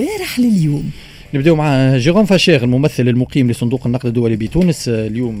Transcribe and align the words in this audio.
البارح 0.00 0.40
لليوم. 0.40 0.90
نبداو 1.34 1.56
مع 1.56 1.96
جيروم 1.96 2.24
فاشير 2.24 2.64
الممثل 2.64 3.08
المقيم 3.08 3.50
لصندوق 3.50 3.86
النقد 3.86 4.06
الدولي 4.06 4.36
بتونس. 4.36 4.88
اليوم 4.88 5.40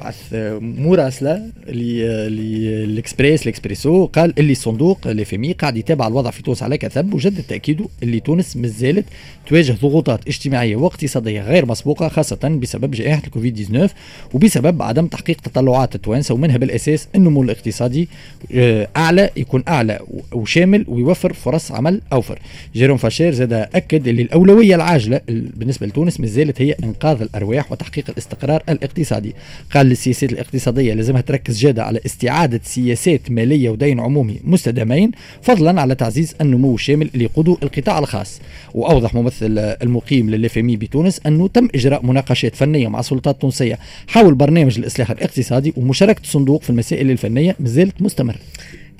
بعث 0.00 0.34
مراسله 0.60 1.42
لل 1.68 2.07
Express 2.07 3.42
ال 3.42 3.49
Expresso 3.49 4.06
قال 4.06 4.34
اللي 4.38 4.52
الصندوق 4.52 5.06
ال 5.06 5.18
FMI 5.18 5.52
قاعد 5.52 5.76
يتابع 5.76 6.06
الوضع 6.06 6.30
في 6.30 6.42
تونس 6.42 6.62
على 6.62 6.78
كثب 6.78 7.14
وجدد 7.14 7.42
تأكيده 7.42 7.84
اللي 8.02 8.20
تونس 8.20 8.56
مازالت 8.56 9.04
تواجه 9.46 9.76
ضغوطات 9.82 10.26
اجتماعية 10.28 10.76
واقتصادية 10.76 11.42
غير 11.42 11.66
مسبوقة 11.66 12.08
خاصة 12.08 12.58
بسبب 12.62 12.90
جائحة 12.90 13.22
الكوفيد 13.26 13.54
19 13.54 13.94
وبسبب 14.34 14.82
عدم 14.82 15.06
تحقيق 15.06 15.40
تطلعات 15.40 15.94
التوانسه 15.94 16.34
ومنها 16.34 16.56
بالأساس 16.56 17.08
النمو 17.14 17.42
الاقتصادي 17.42 18.08
آه، 18.54 18.88
أعلى 18.96 19.30
يكون 19.36 19.62
أعلى 19.68 20.00
وشامل 20.32 20.84
ويوفر 20.88 21.32
فرص 21.32 21.72
عمل 21.72 22.00
أوفر. 22.12 22.38
جيروم 22.74 22.96
فاشير 22.96 23.32
زاد 23.32 23.52
أكد 23.52 24.08
اللي 24.08 24.22
الأولوية 24.22 24.74
العاجلة 24.74 25.20
بالنسبة 25.28 25.86
لتونس 25.86 26.20
ما 26.20 26.26
زالت 26.26 26.62
هي 26.62 26.72
إنقاذ 26.84 27.22
الأرواح 27.22 27.72
وتحقيق 27.72 28.10
الاستقرار 28.10 28.62
الاقتصادي. 28.68 29.34
قال 29.74 29.92
السياسات 29.92 30.32
الاقتصادية 30.32 30.94
لازمها 30.94 31.20
تركز 31.20 31.58
جادة 31.58 31.84
على 31.84 32.00
استعادة 32.06 32.60
سياسات 32.64 33.30
مالية 33.30 33.70
ودين 33.70 34.00
عمومي 34.00 34.40
مستدامين 34.44 35.10
فضلا 35.42 35.80
على 35.80 35.94
تعزيز 35.94 36.34
النمو 36.40 36.74
الشامل 36.74 37.10
اللي 37.14 37.28
القطاع 37.62 37.98
الخاص. 37.98 38.40
وأوضح 38.74 39.14
ممثل 39.14 39.58
المقيم 39.58 40.30
للافمي 40.30 40.76
بتونس 40.76 41.20
أنه 41.26 41.48
تم 41.48 41.68
إجراء 41.74 42.06
مناقشات 42.06 42.56
فنية 42.56 42.88
مع 42.88 43.00
السلطات 43.00 43.34
التونسية 43.34 43.78
حول 44.06 44.34
برنامج 44.34 44.78
الإصلاح 44.78 45.10
الاقتصادي 45.10 45.72
ومشاركة 45.76 46.20
الصندوق 46.20 46.62
في 46.62 46.70
المسائل 46.70 47.10
الفنية 47.10 47.56
ما 47.60 47.68
زالت 47.68 48.02
مستمرة. 48.02 48.38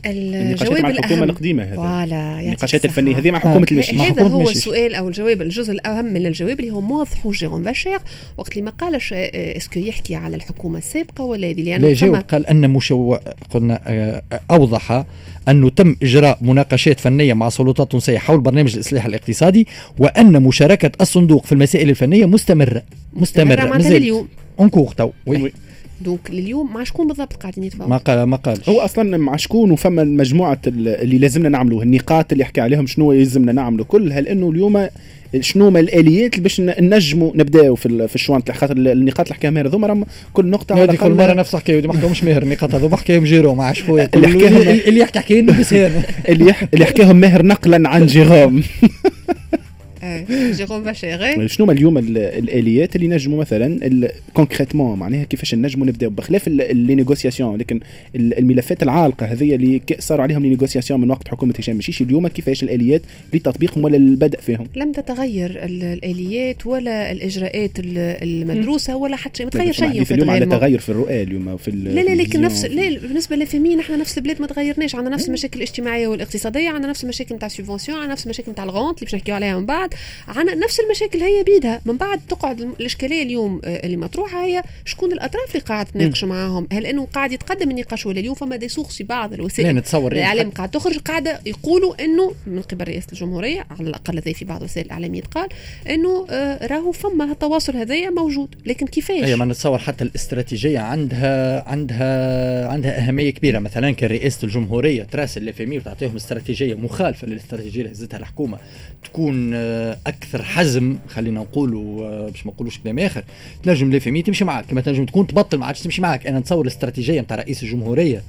الجواب 0.07 0.81
مع 0.81 0.91
الحكومة 0.91 1.25
القديمة 1.25 1.63
هذا. 1.63 1.77
فوالا 1.77 2.41
النقاشات 2.41 2.85
الفنية 2.85 3.19
هذه 3.19 3.31
مع 3.31 3.39
حكومة 3.39 3.67
المشي. 3.73 3.97
هذا 3.97 4.23
هو 4.23 4.51
السؤال 4.51 4.95
أو 4.95 5.09
الجواب 5.09 5.43
الجزء 5.43 5.73
الأهم 5.73 6.05
من 6.05 6.27
الجواب 6.27 6.61
اللي 6.61 6.71
هو 6.71 6.81
موظف 6.81 7.29
جيرون 7.29 7.63
باشير 7.63 7.99
وقت 8.37 8.53
اللي 8.53 8.63
ما 8.63 8.71
قالش 8.71 9.13
آه، 9.13 9.57
إسكو 9.57 9.81
يحكي 9.81 10.15
على 10.15 10.37
الحكومة 10.37 10.79
السابقة 10.79 11.25
ولا 11.25 11.49
هذه 11.49 11.63
لأنه 11.63 11.89
لا 11.89 11.95
جاوب 11.95 12.17
قال 12.17 12.47
أن 12.47 12.71
مشو 12.71 13.17
قلنا 13.51 13.81
آه، 13.87 14.23
أوضح 14.51 15.05
انه 15.49 15.71
تم 15.71 15.97
إجراء 16.03 16.39
مناقشات 16.41 17.01
فنية 17.01 17.35
مع 17.35 17.47
السلطات 17.47 17.81
التونسية 17.81 18.19
حول 18.19 18.41
برنامج 18.41 18.75
الإصلاح 18.75 19.07
الاقتصادي 19.07 19.67
وأن 19.99 20.43
مشاركة 20.43 20.91
الصندوق 21.01 21.47
في 21.47 21.53
المسائل 21.53 21.91
الفنية 21.91 22.27
مستمرة. 22.27 22.83
مستمره 23.13 23.65
مازال 23.65 23.97
اليوم. 23.97 24.29
اونكور 24.61 24.93
تو 24.93 25.11
دونك 26.01 26.31
لليوم 26.31 26.75
مع 26.75 26.85
شكون 26.85 27.07
بالضبط 27.07 27.33
قاعدين 27.33 27.65
يتفاوضوا؟ 27.65 27.91
ما 27.91 27.97
قال 27.97 28.23
ما 28.23 28.37
قال. 28.37 28.61
هو 28.69 28.81
أصلا 28.81 29.17
مع 29.17 29.37
شكون 29.37 29.71
وفما 29.71 30.05
مجموعه 30.05 30.59
اللي 30.67 31.19
لازمنا 31.19 31.49
نعملوه 31.49 31.83
النقاط 31.83 32.33
اللي 32.33 32.45
حكى 32.45 32.61
عليهم 32.61 32.87
شنو 32.87 33.13
يلزمنا 33.13 33.53
نعملوا 33.53 33.85
كلها 33.85 34.21
لأنه 34.21 34.51
اليوم 34.51 34.89
شنو 35.41 35.71
ما 35.71 35.81
الآليات 35.81 36.41
باش 36.41 36.61
نجموا 36.61 37.33
نبداو 37.35 37.75
في 37.75 38.09
في 38.09 38.15
الشوانت 38.15 38.51
خاطر 38.51 38.77
النقاط 38.77 39.21
اللي 39.21 39.35
حكاها 39.35 39.51
ماهر 39.51 39.69
هذوما 39.69 40.05
كل 40.33 40.47
نقطة 40.47 40.85
هذه 40.85 40.97
كل 40.97 41.11
مرة 41.11 41.33
نفس 41.33 41.55
الحكاية 41.55 41.87
ما 41.87 41.99
حكاهمش 41.99 42.25
ماهر 42.25 42.43
النقاط 42.43 42.75
هذوما 42.75 42.97
حكاهم 42.97 43.25
جيرو 43.25 43.55
مع 43.55 43.73
شوية 43.73 44.11
اللي 44.15 44.29
حكاهم 44.29 44.57
اللي 44.57 45.01
يحكي 45.01 45.19
حكاين 45.19 45.51
اللي 46.29 46.55
اللي 46.75 46.85
حكاهم 46.85 47.17
ماهر 47.17 47.47
نقلا 47.47 47.89
عن 47.89 48.07
جيروم 48.07 48.63
جيروم 50.59 50.83
باشيغي 50.83 51.49
شنو 51.57 51.71
اليوم 51.71 51.99
الآليات 51.99 52.97
اللي 52.97 53.09
نجموا 53.09 53.41
مثلا 53.41 54.11
concrètement 54.35 54.99
معناها 54.99 55.25
كيفاش 55.25 55.55
نجموا 55.55 55.87
نبداو؟ 55.87 56.11
بخلاف 56.11 56.49
les 56.49 56.95
négociations 56.95 57.57
لكن 57.57 57.81
الملفات 58.15 58.83
العالقة 58.83 59.27
هذه 59.27 59.55
اللي 59.55 59.81
صاروا 59.99 60.23
عليهم 60.23 60.43
les 60.43 60.49
négociations 60.49 61.01
من 61.01 61.11
وقت 61.11 61.29
حكومة 61.29 61.55
هشام 61.59 61.77
المشيشي 61.77 62.03
اليوم 62.03 62.29
كيفاش 62.29 62.63
الآليات 62.63 63.03
لتطبيقهم 63.35 63.85
ولا 63.85 63.97
البدء 63.97 64.41
فيهم؟ 64.41 64.67
لم 64.77 64.93
تتغير 64.93 65.65
الآليات 65.65 66.67
ولا 66.67 67.13
الإجراءات 67.13 67.71
المدروسة 67.79 68.97
ولا 68.97 69.17
حتى 69.17 69.45
ما 69.45 69.51
تغير 69.51 69.73
شيء 69.73 70.05
في 70.05 70.15
اليوم 70.15 70.31
على 70.31 70.47
تغير 70.47 70.79
في 70.79 70.89
الرؤى 70.89 71.23
اليوم 71.23 71.57
في 71.57 71.71
لا 71.71 72.01
لا 72.01 72.23
لكن 72.23 72.41
نفس 72.41 72.65
لا 72.65 72.99
بالنسبة 72.99 73.37
لل 73.37 73.53
FMI 73.53 73.79
نحن 73.79 73.99
نفس 73.99 74.19
البلاد 74.19 74.41
ما 74.41 74.47
تغيرناش. 74.47 74.95
عندنا 74.95 75.15
نفس 75.15 75.29
المشاكل 75.29 75.57
الاجتماعية 75.57 76.09
والاقتصادية 76.09 76.69
عندنا 76.69 76.91
نفس 76.91 77.05
المشاكل 77.05 77.35
نتاع 77.35 77.47
ال 77.47 77.51
subventions 77.51 77.99
عندنا 77.99 78.13
نفس 78.13 78.25
المشاكل 78.25 78.51
نتاع 78.51 78.65
ال 78.65 78.70
rente 78.70 78.99
اللي 78.99 79.05
باش 79.05 79.15
نحكيو 79.15 79.35
عليها 79.35 79.59
من 79.59 79.67
بعد. 79.67 79.95
عنا 80.29 80.55
نفس 80.55 80.81
المشاكل 80.81 81.19
هي 81.19 81.43
بيدها. 81.43 81.81
من 81.85 81.97
بعد 81.97 82.21
تقعد 82.29 82.61
الإشكالية 82.61 83.23
اليوم 83.23 83.61
آه، 83.65 83.87
اللي 83.87 83.97
مطروحة 83.97 84.45
هي 84.45 84.63
شكون 84.85 85.13
الأطراف 85.13 85.51
اللي 85.51 85.67
قاعد 85.67 85.87
تناقش 85.87 86.25
معاهم؟ 86.25 86.67
هل 86.73 86.87
إنه 86.87 87.07
قاعد 87.07 87.33
يتقدم 87.33 87.71
النقاش 87.71 88.07
ولا 88.07 88.21
اليوم 88.21 88.35
فما 88.35 88.57
ديسوخ 88.57 88.91
في 88.91 89.05
بعض 89.05 89.33
الوسائل؟ 89.33 89.75
نتصور 89.77 90.13
الإعلام 90.13 90.51
قاعد 90.51 90.71
تخرج 90.71 90.99
قاعدة 90.99 91.41
يقولوا 91.47 92.05
إنه 92.05 92.33
من 92.47 92.63
قبل 92.63 92.89
رئاسه 92.89 93.07
الجمهورية 93.13 93.67
على 93.71 93.89
الأقل 93.89 94.23
زي 94.23 94.35
في 94.35 94.45
بعض 94.45 94.63
وسائل 94.63 94.87
الاعلام 94.87 95.15
يتقال 95.15 95.49
إنه 95.91 96.27
آه 96.31 96.67
راهو 96.67 96.93
فما 96.93 97.25
التواصل 97.25 97.77
هذايا 97.77 98.11
موجود. 98.11 98.55
لكن 98.67 98.87
كيفاش؟ 98.87 99.25
اي 99.25 99.37
ما 99.37 99.45
نتصور 99.45 99.79
حتى 99.79 100.05
الاستراتيجية 100.05 100.79
عندها 100.79 101.69
عندها 101.69 102.69
عندها 102.69 102.99
أهمية 102.99 103.31
كبيرة. 103.31 103.59
مثلا 103.59 103.91
كرئاسه 103.91 104.45
الجمهورية 104.45 105.03
تراسل 105.03 105.43
الافامي 105.43 105.79
وتعطيهم 105.79 106.17
استراتيجية 106.17 106.75
مخالفة 106.75 107.27
للاستراتيجية 107.27 107.81
اللي 107.81 107.93
هزتها 107.93 108.19
الحكومة 108.19 108.59
تكون 109.05 109.51
آه، 109.55 109.76
أكثر 110.07 110.43
حزم 110.43 110.97
خلينا 111.09 111.41
نقولوا 111.41 112.07
آه، 112.07 112.31
باش 112.31 112.47
ما 112.47 112.53
نقولوش 112.53 112.79
كلام 112.79 112.99
آخر 112.99 113.25
تنجم 113.63 113.93
لافامي 113.93 114.23
تمشي 114.23 114.45
معك 114.45 114.67
كما 114.67 114.81
تنجم 114.81 115.05
تكون 115.07 115.27
تبطل 115.27 115.59
ما 115.59 115.67
عادش 115.67 115.81
تمشي 115.81 116.03
معك 116.03 116.27
أنا 116.27 116.39
نتصور 116.39 116.63
الاستراتيجية 116.63 117.21
نتاع 117.21 117.37
رئيس 117.37 117.63
الجمهورية 117.63 118.23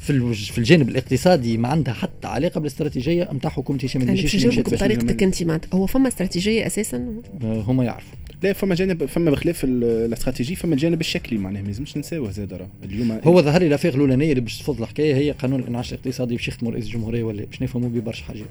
في 0.00 0.34
في 0.34 0.58
الجانب 0.58 0.88
الاقتصادي 0.88 1.58
ما 1.58 1.68
عندها 1.68 1.94
حتى 1.94 2.28
علاقة 2.28 2.58
بالاستراتيجية 2.58 3.28
نتاع 3.32 3.50
حكومة 3.50 3.78
هشام 3.84 4.02
البشير 4.02 4.60
بطريقتك 4.60 5.22
أنت 5.22 5.42
معناتها. 5.42 5.68
هو 5.78 5.86
فما 5.86 6.08
استراتيجية 6.08 6.66
أساسا؟ 6.66 7.06
آه، 7.44 7.60
هما 7.60 7.84
يعرفوا. 7.84 8.18
لا 8.42 8.52
فما 8.52 8.74
جانب 8.74 9.06
فما 9.06 9.30
بخلاف 9.30 9.64
الاستراتيجي 9.64 10.54
فما 10.54 10.74
الجانب 10.74 11.00
الشكلي 11.00 11.38
معناها. 11.38 11.62
ما 11.62 11.66
لازمش 11.66 11.96
نساوه 11.96 12.30
زاد 12.30 12.52
راه. 12.52 12.68
اليوم 12.84 13.20
هو 13.24 13.42
ظهر 13.42 13.60
لي 13.60 13.66
الافاق 13.66 13.94
الأولانية 13.94 14.30
اللي 14.30 14.40
باش 14.40 14.58
تفضل 14.58 14.82
الحكاية 14.82 15.14
هي 15.14 15.30
قانون 15.30 15.60
الانعاش 15.60 15.92
الاقتصادي 15.92 16.36
باش 16.36 16.48
يختموا 16.48 16.72
رئيس 16.72 16.86
الجمهورية 16.86 17.22
ولا 17.22 17.44
باش 17.44 17.62
نفهموا 17.62 17.88
به 17.88 18.00
برشا 18.00 18.24
حاجات. 18.24 18.46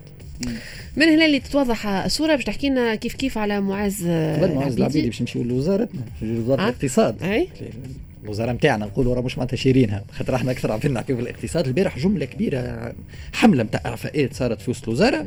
من 0.97 1.03
هنا 1.03 1.25
اللي 1.25 1.39
تتوضح 1.39 1.87
الصورة 1.87 2.35
باش 2.35 2.43
تحكي 2.43 2.69
لنا 2.69 2.95
كيف 2.95 3.13
كيف 3.13 3.37
على 3.37 3.61
معاذ 3.61 4.07
معاذ 4.07 4.75
العبيدي 4.77 5.07
باش 5.07 5.21
نمشيو 5.21 5.43
لوزارتنا 5.43 6.01
وزاره 6.23 6.63
الاقتصاد. 6.63 7.23
أي. 7.23 7.47
الوزارة 8.23 8.51
نتاعنا 8.51 8.85
نقولوا 8.85 9.15
راه 9.15 9.21
مش 9.21 9.37
معناتها 9.37 9.57
شيرينها 9.57 10.03
خاطر 10.11 10.35
إحنا 10.35 10.51
أكثر 10.51 10.71
عارفين 10.71 10.93
نحكيو 10.93 11.15
في 11.15 11.21
الاقتصاد. 11.21 11.67
البارح 11.67 11.99
جملة 11.99 12.25
كبيرة 12.25 12.93
حملة 13.33 13.63
نتاع 13.63 13.81
اعفاءات 13.85 14.33
صارت 14.33 14.61
في 14.61 14.71
وسط 14.71 14.83
الوزارة. 14.83 15.25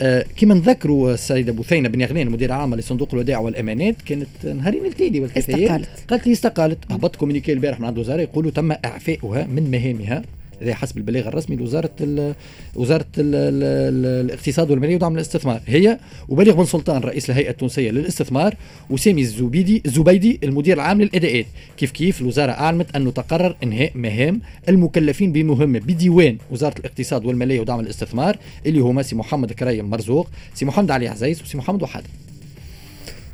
آه 0.00 0.24
كما 0.36 0.54
نذكروا 0.54 1.14
السيدة 1.14 1.52
بثينه 1.52 1.88
بن 1.88 2.00
يغنين 2.00 2.30
مدير 2.30 2.52
عام 2.52 2.74
لصندوق 2.74 3.08
الودائع 3.14 3.38
والأمانات 3.38 4.02
كانت 4.06 4.28
نهارين 4.44 4.86
التالي 4.86 5.26
استقالت. 5.36 5.88
قالت 6.08 6.26
لي 6.26 6.32
استقالت. 6.32 6.78
هبط 6.90 7.16
كومينيكي 7.16 7.52
البارح 7.52 7.80
من 7.80 7.86
عند 7.86 7.94
الوزارة 7.94 8.20
يقولوا 8.20 8.50
تم 8.50 8.72
إعفاؤها 8.72 9.46
من 9.46 9.70
مهامها. 9.70 10.22
هذا 10.62 10.74
حسب 10.74 10.96
البلاغ 10.98 11.28
الرسمي 11.28 11.56
لوزارة 11.56 11.90
ال 12.00 12.34
وزارة 12.74 13.06
ال 13.18 13.34
ال 13.34 14.24
الاقتصاد 14.24 14.70
والمالية 14.70 14.94
ودعم 14.94 15.14
الاستثمار 15.14 15.60
هي 15.66 15.98
وبليغ 16.28 16.54
بن 16.54 16.64
سلطان 16.64 17.00
رئيس 17.02 17.30
الهيئة 17.30 17.50
التونسية 17.50 17.90
للاستثمار 17.90 18.54
وسامي 18.90 19.20
الزبيدي 19.22 19.82
الزبيدي 19.86 20.40
المدير 20.42 20.76
العام 20.76 21.02
للاداءات 21.02 21.46
كيف 21.76 21.90
كيف 21.90 22.20
الوزارة 22.20 22.52
أعلنت 22.52 22.96
أنه 22.96 23.10
تقرر 23.10 23.56
إنهاء 23.62 23.92
مهام 23.94 24.40
المكلفين 24.68 25.32
بمهمة 25.32 25.78
بديوان 25.78 26.38
وزارة 26.50 26.78
الاقتصاد 26.78 27.26
والمالية 27.26 27.60
ودعم 27.60 27.80
الاستثمار 27.80 28.36
اللي 28.66 28.80
هما 28.80 29.02
سي 29.02 29.16
محمد 29.16 29.52
كريم 29.52 29.90
مرزوق 29.90 30.28
سي 30.54 30.64
محمد 30.64 30.90
علي 30.90 31.08
عزيز 31.08 31.42
وسي 31.42 31.58
محمد 31.58 31.82
وحده. 31.82 32.06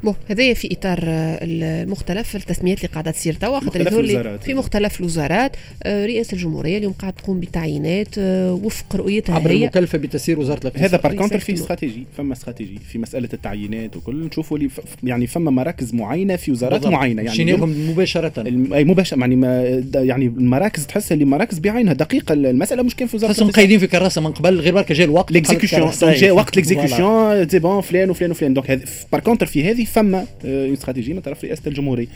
bon 0.05 0.15
هذايا 0.29 0.55
في 0.55 0.73
إطار 0.73 0.99
آه، 1.05 1.39
المختلف 1.43 2.37
التسميات 2.37 2.79
اللي 2.79 2.89
قاعدة 2.89 3.11
تصير 3.11 3.35
توا 3.35 3.61
خاطر 3.61 4.39
في 4.39 4.55
مختلف 4.55 5.01
الوزارات 5.01 5.57
آه، 5.83 6.07
رئاسة 6.07 6.35
الجمهورية 6.35 6.79
اليوم 6.79 6.93
قاعدة 6.93 7.17
تقوم 7.17 7.41
بتعيينات 7.41 8.19
آه، 8.19 8.53
وفق 8.53 8.97
رؤيتها 8.97 9.35
عبر 9.35 9.51
هي. 9.51 9.56
المكلفة 9.56 9.99
بتسيير 9.99 10.41
وزارة 10.41 10.61
الإقتصاد. 10.61 10.85
هذا 10.85 10.97
par 10.97 11.15
contre 11.15 11.38
فيه 11.38 11.53
stratégie 11.55 12.06
فما 12.17 12.33
استراتيجي 12.33 12.79
في 12.89 12.99
مسألة 12.99 13.29
التعيينات 13.33 13.97
وكل 13.97 14.27
نشوفوا 14.27 14.59
لي 14.59 14.69
يعني 15.05 15.27
فما 15.27 15.51
مراكز 15.51 15.95
معينة 15.95 16.37
في 16.37 16.53
وزارات 16.53 16.81
بالضبط. 16.81 16.93
معينة 16.93 17.23
يعني 17.23 17.53
مباشرة؟ 17.57 18.33
أي 18.75 18.85
مباشرة 18.85 19.21
يعني 19.21 19.37
ما 19.37 19.83
يعني 19.95 20.27
المراكز 20.27 20.87
تحس 20.87 21.12
اللي 21.12 21.25
مراكز 21.25 21.59
بعينها 21.59 21.93
دقيقة 21.93 22.33
المسألة 22.33 22.83
مش 22.83 22.97
كان 22.97 23.09
في 23.09 23.17
وزاره 23.17 23.31
الاقتصاد. 23.31 23.55
قايدين 23.57 23.79
في 23.79 23.87
كراسة 23.87 24.21
من 24.21 24.33
قبل 24.33 24.61
غير 24.61 24.75
برك 24.75 24.93
جا 24.93 25.05
الوقت 25.05 25.33
l'exécution 25.32 25.91
جا 26.03 26.33
وقت 26.33 26.57
l'exécution 26.56 27.49
تي 27.49 27.59
bon 27.59 27.81
فلان 27.81 28.11
وفلان 28.11 28.31
وفلان. 28.31 28.55
donc 28.55 28.81
par 29.12 29.21
contre 29.21 29.47
في 29.47 29.71
هذه 29.71 29.85
فما 29.94 30.26
استراتيجيه 30.44 31.14
من 31.14 31.20
طرف 31.20 31.44
رئاسة 31.44 31.62
الجمهورية 31.67 32.06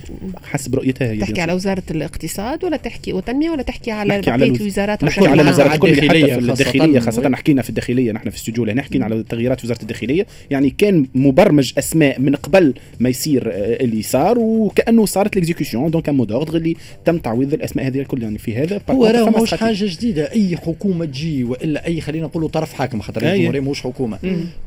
حسب 0.44 0.74
رؤيتها 0.74 1.10
هي 1.12 1.16
تحكي 1.18 1.40
على 1.40 1.52
وزارة 1.52 1.82
الاقتصاد 1.90 2.64
ولا 2.64 2.76
تحكي 2.76 3.12
والتنميه 3.12 3.50
ولا 3.50 3.62
تحكي 3.62 3.90
على 3.90 4.18
نحكي 4.18 4.30
على 4.30 4.40
بقية 4.40 4.50
الوز- 4.50 4.60
الوزارات 4.60 5.04
نحكي 5.04 5.26
على؟ 5.26 5.42
الوزارات 5.42 5.74
الكل 5.74 5.88
حتى 5.88 6.00
الداخلية 6.06 6.34
في 6.34 6.40
خاصة. 6.40 6.52
الداخلية 6.52 6.98
خاصة 7.00 7.36
حكينا 7.36 7.62
في 7.62 7.68
الداخلية 7.70 8.12
نحن 8.12 8.30
في 8.30 8.36
الاستوديو 8.36 8.64
هنا 8.64 8.82
حكينا 8.82 9.04
على 9.04 9.22
تغييرات 9.28 9.64
وزارة 9.64 9.82
الداخلية 9.82 10.26
يعني 10.50 10.70
كان 10.70 11.06
مبرمج 11.14 11.72
أسماء 11.78 12.20
من 12.20 12.34
قبل 12.34 12.74
ما 13.00 13.08
يصير 13.08 13.50
آه، 13.52 13.84
اللي 13.84 14.02
صار 14.02 14.38
وكأنه 14.38 15.06
صارت 15.06 15.36
l'exécution 15.36 15.90
donc 15.90 16.08
en 16.08 16.14
mode 16.14 16.32
ordre 16.32 16.56
اللي 16.56 16.76
تم 17.04 17.18
تعويض 17.18 17.54
الأسماء 17.54 17.86
هذه 17.86 18.00
الكل 18.00 18.22
يعني 18.22 18.38
في 18.38 18.54
هذا 18.56 18.80
هو 18.90 19.04
راه 19.06 19.28
استراتيجية. 19.28 19.56
حاجة 19.56 19.76
جديدة 19.94 20.32
أي 20.32 20.56
حكومة 20.56 21.04
تجي 21.04 21.44
وإلا 21.44 21.86
أي 21.86 22.00
خلينا 22.00 22.26
نقولوا 22.26 22.48
طرف 22.48 22.72
حاكم 22.72 23.00
خاطر. 23.00 23.22
الجمهورية 23.32 23.60
ماهوش 23.60 23.80
حكومة 23.80 24.18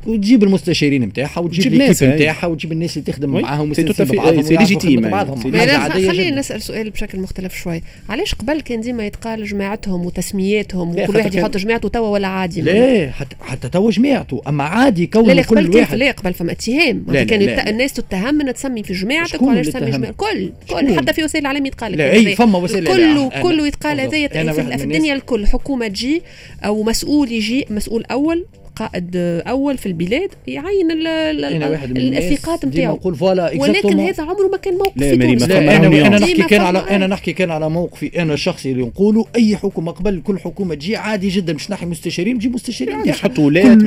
وتجيب 0.06 0.42
المستشارين 0.42 1.02
نتاعها 1.04 1.40
وتجيب 1.40 1.60
تجيب 1.60 1.72
l'équipe 1.72 1.86
ناس، 1.88 2.02
أي. 2.02 2.08
نتاعها 2.08 2.46
وتجيب 2.46 2.72
الناس 2.72 2.98
تخدم 3.02 3.34
oui. 3.34 3.42
معاهم 3.42 3.74
légitime. 3.74 3.92
خدمة 3.92 5.08
بعضهم 5.08 5.52
c'est 5.52 5.70
عادية 5.70 6.08
خلينا. 6.08 6.38
نسأل 6.38 6.62
سؤال 6.62 6.90
بشكل 6.90 7.20
مختلف 7.20 7.54
شوي 7.56 7.82
علاش 8.08 8.34
قبل 8.34 8.60
كان 8.60 8.80
ديما 8.80 9.06
يتقال 9.06 9.44
جماعتهم 9.44 10.06
وتسمياتهم 10.06 10.90
وكل 10.90 11.16
واحد 11.16 11.34
يحط 11.34 11.56
جماعته 11.56 11.88
توا 11.88 12.08
ولا 12.08 12.28
عادي 12.28 12.60
لا 12.60 13.10
حتى 13.10 13.36
حتى 13.40 13.68
توا 13.68 13.90
جماعته 13.90 14.42
أما 14.48 14.64
عادي 14.64 15.06
كون 15.06 15.26
لا 15.26 15.32
قبل 15.32 15.44
كل 15.44 15.66
كيف 15.66 15.76
واحد 15.76 15.98
لا 15.98 16.10
قبل 16.10 16.34
فما 16.34 16.52
اتهام 16.52 17.04
كان. 17.12 17.68
الناس 17.68 17.92
تتهم 17.92 18.40
ان 18.40 18.54
تسمي 18.54 18.82
في 18.82 18.92
جماعتك 18.92 19.42
وعلاش 19.42 19.66
تسمي؟ 19.66 19.90
جماعتك 19.90 20.16
كل؟ 20.16 20.52
كل 20.70 20.96
حتى 20.96 21.12
في 21.12 21.24
وسائل 21.24 21.42
الاعلام 21.42 21.66
يتقال 21.66 21.92
لا. 21.92 22.12
أي 22.12 22.36
فما 22.36 22.58
وسائل 22.58 22.86
كله 22.86 23.42
كله 23.42 23.66
يتقال. 23.66 24.00
هذايا 24.00 24.28
في, 24.28 24.60
الدنيا 24.84 25.14
الكل 25.14 25.46
حكومة 25.46 25.88
تجي 25.88 26.22
أو 26.64 26.82
مسؤول 26.82 27.32
يجي 27.32 27.66
مسؤول 27.70 28.04
أول 28.04 28.46
قائد 28.76 29.10
أول 29.46 29.78
في 29.78 29.86
البلاد 29.86 30.30
يعين 30.46 30.90
ال- 30.90 31.06
ال- 31.06 31.44
أنا 31.44 31.68
واحد 31.68 31.90
من 31.90 31.96
الناس؟ 31.96 32.24
الثقات 32.24 32.60
ديما 32.66 32.74
نتاعو 32.74 32.94
نقول 32.96 33.14
فوالا 33.14 33.52
ولكن. 33.56 34.00
هذا 34.00 34.22
عمره 34.22 34.48
ما 34.52 34.56
كان 34.56 34.74
موقف 34.74 34.92
لا، 34.96 35.14
فما 35.14 35.24
لا 35.24 35.76
أنا. 35.76 36.06
أنا 36.06 36.18
نحكي 36.18 36.42
كان 36.42 36.60
على 36.60 36.78
أنا. 36.78 37.06
نحكي 37.06 37.32
كان 37.32 37.50
على 37.50 37.70
موقفي. 37.70 38.22
أنا 38.22 38.34
الشخصي 38.34 38.72
اللي 38.72 38.82
نقوله 38.82 39.26
أي 39.36 39.56
حكومة 39.56 39.92
قبل 39.92 40.22
كل 40.24 40.38
حكومة 40.38 40.74
تجي 40.74 40.96
عادي 40.96 41.28
جدا 41.28 41.52
مش 41.52 41.70
ناحي 41.70 41.86
مستشارين 41.86 42.38
تجيب 42.38 42.54
مستشارين. 42.54 42.92
يعني 42.94 43.02
نتاعها. 43.10 43.16
مش 43.16 43.22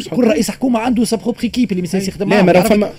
حطوا 0.08 0.18
كل, 0.18 0.24
رئيس 0.28 0.52
حكومة 0.52 0.80
عنده 0.80 1.04
sa 1.06 1.20
propre 1.20 1.48
équipe 1.50 1.72
اللي 1.72 1.82
مثلا 1.82 2.02
يخدم 2.02 2.30
لا، 2.30 2.42
ما 2.42 2.62
فما- 2.62 2.90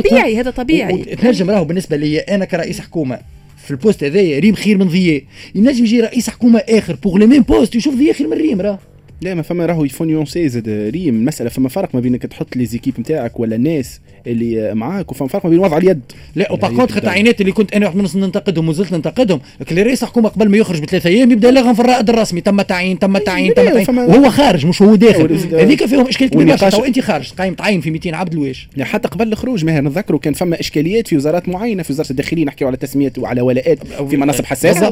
طبيعي 0.00 0.40
هذا 0.40 0.50
طبيعي. 0.50 0.96
تنجم 1.02 1.50
راهو 1.50 1.64
بالنسبة 1.64 1.96
لي 1.96 2.18
أنا 2.18 2.44
كرئيس 2.44 2.80
حكومة 2.80 3.18
في 3.64 3.70
ال 3.70 3.76
poste 3.76 4.04
هذايا 4.04 4.38
ريم 4.38 4.54
خير 4.54 4.78
من 4.78 4.88
ضياء. 4.88 5.22
ينجم 5.54 5.84
يجي 5.84 6.00
رئيس 6.00 6.30
حكومة 6.30 6.58
آخر 6.58 6.94
pour 7.02 7.18
le 7.18 7.26
même 7.26 7.42
poste 7.42 7.74
يشوف 7.74 7.94
ضياء 7.94 8.12
خير 8.12 8.28
من 8.28 8.36
ريم 8.36 8.60
راه. 8.60 8.78
لا 9.20 9.34
ما 9.34 9.42
فما 9.42 9.66
راهو 9.66 9.84
il 9.84 9.91
faut 9.91 10.06
nuancer 10.06 10.48
زاد 10.48 10.68
ريم. 10.68 11.14
المسألة 11.14 11.50
فما 11.50 11.68
فرق 11.68 11.88
ما 11.94 12.00
بينك 12.00 12.22
تحط 12.22 12.56
لي 12.56 12.66
équipe 12.66 12.94
نتاعك 13.00 13.40
ولا 13.40 13.56
الناس 13.56 14.00
اللي 14.26 14.74
معاك 14.74 15.10
وفما 15.12 15.28
فرق 15.28 15.44
ما 15.44 15.50
بين 15.50 15.58
وضع 15.58 15.76
اليد. 15.78 16.00
لا 16.36 16.48
تبدأ. 16.56 16.84
التعيينات 16.96 17.40
اللي 17.40 17.52
كنت 17.52 17.72
أنا 17.74 17.86
واحد 17.86 17.96
من 17.98 18.08
ننتقدهم 18.14 18.68
وزلت 18.68 18.92
ننتقدهم. 18.92 19.40
رئيس 19.72 20.04
حكومة 20.04 20.28
قبل 20.28 20.48
ما 20.48 20.56
يخرج 20.56 20.80
بثلاث 20.80 21.06
أيام 21.06 21.30
يبدأ 21.30 21.48
يلغم 21.48 21.74
في 21.74 21.80
الرائد 21.80 22.10
الرسمي. 22.10 22.40
تم 22.40 22.60
تعيين 22.62 22.98
تم 22.98 23.18
تعيين 23.18 23.54
تم 23.54 23.62
لا، 23.62 23.84
تعيين. 23.84 23.98
وهو 24.10 24.30
خارج 24.30 24.66
مش 24.66 24.82
هو 24.82 24.94
داخل. 24.94 25.32
هذيك 25.52 25.86
فيهم 25.86 26.06
اشكال 26.08 26.30
كبير 26.30 26.46
برشا 26.46 26.66
والنقاش- 26.66 26.76
تو 26.76 26.84
أنت 26.84 27.00
خارج. 27.00 27.32
قايم 27.32 27.54
تعين 27.54 27.80
في 27.80 27.90
200 27.90 28.14
عبد 28.14 28.32
الواش 28.32 28.68
حتى 28.80 29.08
قبل 29.08 29.32
الخروج 29.32 29.64
ماهر 29.64 29.80
نذكروا 29.82 30.20
كان 30.20 30.32
فما 30.32 30.60
إشكاليات 30.60 31.08
في 31.08 31.16
وزارات 31.16 31.48
معينة 31.48 31.82
في 31.82 31.92
وزارة 31.92 32.10
الداخلية 32.10 32.44
نحكيو 32.44 32.66
على 32.68 32.76
تسميات 32.76 33.18
وعلى 33.18 33.40
ولاءات 33.40 33.78
في 34.10 34.16
مناصب 34.16 34.44
حساسة. 34.44 34.88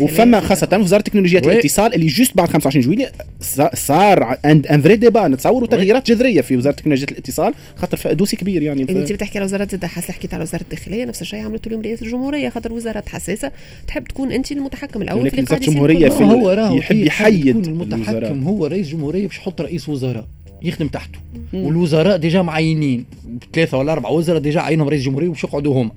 وفما 0.00 0.40
خاصة 0.40 0.66
في 0.66 0.76
وزارة 0.76 1.02
تكنولوجيات 1.02 1.46
oui. 1.46 1.52
الاتصال 1.52 1.94
اللي 1.94 2.06
juste 2.06 2.36
بعد 2.36 2.48
25 2.48 2.84
جويلية 2.84 3.06
صا- 3.06 3.09
صار 3.74 4.36
un 4.44 4.62
un 4.70 4.80
vrai 4.82 4.96
débat 4.96 5.28
نتصوروا 5.28 5.68
تغييرات 5.68 6.06
جذرية 6.12 6.40
في 6.40 6.56
وزارة 6.56 6.74
تكنولوجيات 6.74 7.10
الاتصال 7.12 7.54
خاطر 7.76 7.96
ف- 7.96 8.06
dossier 8.08 8.36
كبير 8.36 8.62
يعني 8.62 8.86
ف- 8.86 8.90
انت 8.90 9.12
بتحكي 9.12 9.38
على 9.38 9.44
وزارة 9.44 9.68
حس 9.86 10.10
حكيت 10.10 10.34
على 10.34 10.42
وزارة 10.42 10.62
الداخلية 10.62 11.04
نفس 11.04 11.22
الشيء 11.22 11.40
عملته 11.40 11.68
اليوم 11.68 11.82
رئاسه 11.82 12.06
الجمهورية 12.06 12.48
خاطر 12.48 12.72
وزارة 12.72 13.04
حساسة 13.08 13.52
تحب 13.86 14.04
تكون 14.04 14.32
انت 14.32 14.52
المتحكم 14.52 15.02
الأول 15.02 15.20
ولكن 15.22 15.44
في 15.44 15.54
كله. 15.56 16.08
في 16.08 16.24
هو 16.24 16.50
راهو 16.50 16.76
يحب 16.76 16.96
يحيد 16.96 17.46
يكون. 17.46 17.64
المتحكم 17.64 18.42
هو 18.44 18.66
رئيس 18.66 18.88
جمهورية 18.88 19.26
باش 19.26 19.36
يحط 19.38 19.60
رئيس 19.60 19.88
وزراء 19.88 20.26
يخدم 20.62 20.86
تحته. 20.88 21.18
والوزراء 21.52 22.16
déjà 22.16 22.42
معينين 22.42 23.04
ثلاثة 23.54 23.78
ولا 23.78 23.92
أربعة 23.92 24.12
وزراء 24.12 24.38
déjà 24.40 24.60
عينهم 24.60 24.88
رئيس 24.88 25.02
جمهوريه 25.02 25.28
باش 25.28 25.44
يقعدوا 25.44 25.82
هما. 25.82 25.90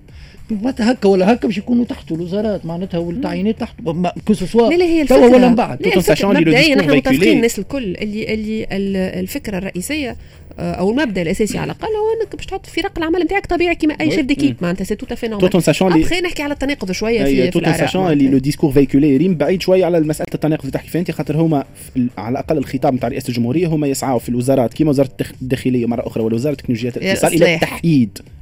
معناتها 0.52 0.92
هكا 0.92 1.10
ولا 1.10 1.34
هكا 1.34 1.48
باش 1.48 1.58
يكونوا 1.58 1.86
تحته 1.86 2.16
الوزارات 2.16 2.66
معناتها 2.66 2.98
والتعيينات 2.98 3.60
تحته. 3.60 3.94
ما- 3.94 4.14
que 4.28 4.34
ce 4.34 4.46
soit 4.46 4.70
لا 4.70 4.76
لا 4.76 4.86
هي 4.86 5.02
الفكرة. 5.02 5.28
ولا 5.28 5.50
من 5.50 5.56
بعد. 5.56 5.80
مبدئيا 6.24 6.76
نحن 6.76 6.98
متفقين. 6.98 7.36
الناس 7.38 7.60
الكل. 7.60 7.84
اللي 7.96 8.34
اللي 8.34 8.64
ال- 8.64 8.96
الفكرة 9.20 9.58
الرئيسية 9.58 10.16
آه، 10.60 10.72
أو 10.74 10.90
المبدأ 10.92 11.22
الأساسي 11.22 11.58
على 11.58 11.72
الأقل 11.72 11.88
هو 11.88 12.22
إنك 12.24 12.36
باش 12.36 12.46
تحط 12.46 12.66
فرق 12.66 12.92
العمل 12.98 13.20
نتاعك 13.20 13.46
طبيعي 13.46 13.76
كما 13.76 13.94
أي. 14.02 14.12
chef 14.12 14.26
d'équipe 14.26 14.56
معناتها 14.62 14.84
c'est 14.86 14.96
tout 14.96 15.06
à 15.12 15.15
fait 15.15 15.28
tout 15.28 15.30
en 15.30 15.82
normal 15.82 16.00
après 16.02 16.22
نحكي 16.22 16.44
على 16.44 16.54
التناقض 16.54 16.92
شوية 16.92 17.24
في, 17.24 17.36
في 17.42 17.50
toutes 17.50 17.62
الآراء. 17.62 17.80
sachant 17.80 18.12
اللي 18.12 18.28
le 18.28 18.38
discours 18.38 18.72
véhiculé 18.72 19.18
ريم 19.18 19.36
بعيد 19.36 19.62
شوية 19.62 19.86
على 19.86 20.00
مساله 20.00 20.28
التناقض 20.34 20.60
اللي 20.62 20.72
تحكي 20.72 20.90
فيها 20.90 21.00
انت 21.02 21.12
خاطر 21.12 21.38
هما 21.38 21.64
في 21.94 22.08
على 22.18 22.32
الأقل 22.32 22.58
الخطاب 22.58 22.94
نتاع 22.94 23.10
رئاسة 23.10 23.30
الجمهورية 23.30 23.68
هما 23.68 23.88
يسعوا 23.88 24.20
في 24.20 24.30
الوزارات 24.54 24.74
كيما 24.74 24.90
وزارة 24.90 25.10
الداخلية 25.42 25.86
مرة 25.86 26.08
أخرى 26.08 26.24
ولا 26.24 26.36
وزارة 26.36 26.54
تكنولوجيات 26.56 26.98
الاتصال 26.98 27.34
إلى 27.34 27.54
الإصلاح. 27.54 27.82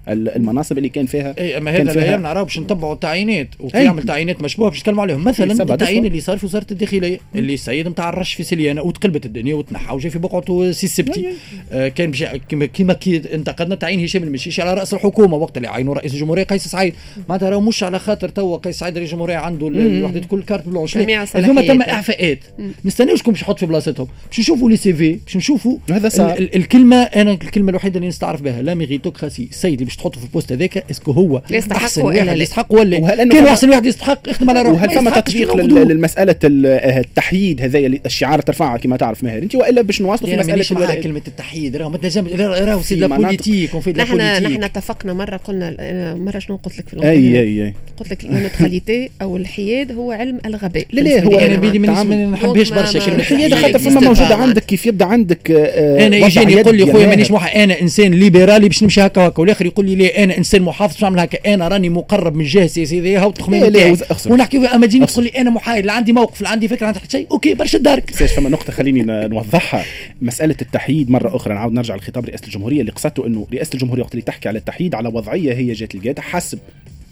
المناصب 0.07 0.77
اللي 0.77 0.89
كان 0.89 1.06
فيها 1.06 1.36
اي 1.38 1.57
أما 1.57 1.71
هذا 1.71 1.92
الأيام 1.92 2.21
نراو 2.24 2.44
باش 2.44 2.59
نتبعوا 2.59 2.94
التعيينات. 2.94 3.48
وكي 3.59 3.77
أي. 3.77 3.86
يعمل 3.86 4.03
تعيينات 4.03 4.42
مشبوهة 4.42 4.69
باش 4.69 4.80
نتكلموا 4.80 5.01
عليهم. 5.03 5.24
مثلا 5.24 5.53
سبعة 5.53 5.75
التعيين. 5.75 6.06
اللي 6.06 6.19
صار 6.19 6.38
في 6.38 6.45
وزارة 6.45 6.65
الداخلية 6.71 7.19
اللي 7.36 7.53
السيد 7.53 7.88
نتاع 7.88 8.09
الرش 8.09 8.33
في 8.33 8.44
سليانة 8.44 8.81
وتقلبت 8.81 9.25
الدنيا 9.25 9.56
وتنحى 9.56 9.95
وجا 9.95 10.09
في 10.09 10.19
بقعته 10.19 10.71
سي 10.71 10.86
السبتي 10.86 11.27
آه 11.71 11.88
كان. 11.88 12.12
كما 12.50 12.65
كما 12.65 12.94
كي 12.94 13.21
انتقدنا 13.33 13.75
تعيين 13.75 14.03
هشام 14.03 14.24
المشيشي 14.24 14.62
على 14.62 14.74
رأس 14.74 14.94
الحكومة 14.94 15.38
وقت 15.38 15.57
اللي 15.57 15.68
عينوا 15.68 15.94
رئيس 15.95 16.13
الجمهورية 16.13 16.44
قيس 16.44 16.68
سعيد. 16.68 16.94
معناتها 17.30 17.50
راهو 17.50 17.62
مش 17.62 17.83
على 17.83 18.00
خاطر 18.00 18.30
توا 18.30 18.57
قيس 18.57 18.80
سعيد 18.80 18.97
رئيس 18.97 19.09
الجمهورية 19.09 19.36
عنده 19.38 19.68
ال- 19.68 20.04
وحدة 20.04 20.19
كل 20.19 20.44
carte 20.44 20.68
blanche 20.68 20.97
هذوما 20.97 21.62
تم. 21.68 21.81
إعفاءات. 21.81 22.39
نستناو 22.86 23.15
شكون 23.15 23.33
باش 23.33 23.42
يحط 23.42 23.59
في 23.59 23.65
بلاصتهم. 23.65 24.07
باش 24.30 24.39
نشوفوا 24.39 24.69
les 24.69 24.94
CV 24.94 25.19
باش 25.25 25.38
نشوفوا 25.38 25.77
هذا 25.92 26.36
الكلمة 26.39 26.95
أنا 26.95 27.31
الكلمة 27.31 27.69
الوحيدة 27.69 27.95
اللي 27.97 28.07
نستعرف 28.07 28.42
بها 28.42 28.62
la 28.62 28.73
méritocratie 28.73 29.44
السيد 29.51 29.74
اللي 29.74 29.90
باش 29.91 29.97
تحطه 29.97 30.19
في 30.19 30.25
ال 30.25 30.30
poste 30.30 30.51
هذاك 30.51 30.83
est-ce 30.91 31.05
que 31.05 31.12
هو 31.11 31.41
يستحق 31.51 31.81
أحسن 31.81 32.01
واحد؟ 32.01 32.38
يستحق 32.38 32.73
ولا 32.73 32.99
كان 33.29 33.45
أحسن 33.47 33.69
واحد 33.69 33.85
يستحق؟ 33.85 34.29
يخدم 34.29 34.49
على 34.49 34.61
روحه 34.61 34.73
وهل 34.88 34.95
ما 35.03 35.11
فما 35.11 35.19
تطبيق 35.19 35.55
للمساله 35.55 36.35
ال- 36.43 36.65
آه، 36.65 36.99
التحييد 36.99 37.61
هذايا 37.61 37.85
اللي 37.85 38.01
الشعار 38.05 38.41
ترفعها 38.41 38.77
كما 38.77 38.97
تعرف 38.97 39.23
ماهر. 39.23 39.38
انت 39.43 39.55
وإلا 39.55 39.81
باش 39.81 40.01
نواصلوا 40.01 40.29
في 40.31 40.38
مسألة 40.38 40.65
الولاءات 40.71 41.03
كلمة 41.03 41.21
التحييد 41.27 41.75
راهو 41.75 41.89
ما 41.89 41.97
تنجم 41.97 42.27
راهو 42.39 42.81
سي 42.81 42.95
بوليتيك 43.07 43.75
نحن 43.97 44.17
نحن 44.17 44.63
اتفقنا 44.63 45.13
مرة 45.13 45.38
قلنا 45.38 45.75
أنا 45.79 46.15
مرة 46.15 46.39
شنو 46.39 46.55
قلت 46.55 46.77
لك 46.77 46.89
في 46.89 46.95
اي 46.95 46.99
الأول؟ 47.17 47.35
اي 47.47 47.63
أي. 47.65 47.73
قلت 47.97 48.11
لك 48.11 48.23
ال 48.23 48.31
neutralité 48.31 49.09
أو 49.21 49.37
الحياد 49.37 49.91
هو 49.91 50.11
علم 50.11 50.39
الغباء. 50.45 50.85
لا، 50.91 51.01
لا، 51.01 51.23
هو 51.23 51.39
أنا 51.39 51.85
تعامل- 51.87 52.25
ما 52.27 52.31
نحبهاش 52.31 52.69
برشا 52.69 52.99
كلمة 52.99 53.17
الحياد 53.19 53.53
خاطر 53.55 53.79
فما. 53.79 53.99
موجودة 54.01 54.35
عندك 54.35 54.65
كيف 54.65 54.85
يبدأ 54.85 55.05
عندك 55.05 55.51
آه، 55.51 56.07
أنا 56.07 56.15
يجيني 56.17 56.53
يقول 56.53 56.77
لي 56.77 56.87
يا 56.87 56.94
خويا. 56.94 57.07
مانيش 57.07 57.31
أنا 57.31 57.81
إنسان 57.81 58.11
ليبرالي 58.13 58.67
باش 58.67 58.83
نمشي 58.83 59.01
هكا 59.01 59.21
وهكا 59.21 59.41
والآخر 59.41 59.65
يقول 59.65 59.81
لي 59.86 59.95
لا 59.95 60.24
أنا 60.24 60.38
إنسان 60.38 60.62
محافظ 60.62 60.94
باش 60.94 61.04
نعمل 61.04 61.19
هكا؟ 61.19 61.54
أنا 61.54 61.68
راني 61.68 61.89
مقرب 61.89 62.36
من 62.36 62.42
الجهه 62.42 62.63
السياسيه 62.63 63.01
ذي 63.01 63.16
هاو 63.18 63.22
لا، 63.24 63.28
التخمين 63.30 63.63
لا، 63.63 63.92
وز- 63.92 64.01
أخسر. 64.04 64.33
ونحكي 64.33 64.60
فيها، 64.60 64.75
أما 64.75 64.88
تجيني 64.88 65.06
تقول 65.06 65.25
لي 65.25 65.30
أنا 65.30 65.50
محايد 65.50 65.86
لا 65.86 65.94
عندي 65.94 66.13
موقف 66.13 66.42
لا 66.42 66.50
عندي 66.50 66.68
فكرة 66.68 66.88
عندي 66.88 67.00
حتى 67.00 67.12
شيء. 67.12 67.28
OK 67.31 67.53
برشا 67.54 67.78
دارك. 67.78 68.10
فما 68.12 68.50
نقطة 68.50 68.74
خليني 68.74 69.04
نوضحها. 69.28 69.86
مسألة 70.21 70.56
التحييد 70.61 71.09
مرة 71.11 71.35
أخرى. 71.35 71.54
نعاود 71.54 71.73
نرجع 71.73 71.95
لخطاب 71.95 72.26
رئاسة 72.26 72.45
الجمهورية 72.45 72.81
اللي 72.81 72.92
قصته 72.92 73.28
أنه 73.28 73.47
رئاسة 73.54 73.69
الجمهورية 73.73 74.04
وقت 74.04 74.11
اللي 74.11 74.21
تحكي 74.21 74.47
على 74.50 74.59
التحييد 74.59 74.95
على 74.95 75.09
وضعية 75.09 75.54
هي 75.54 75.71
جات 75.73 75.95
لقيتها 75.95 76.21
حسب 76.21 76.59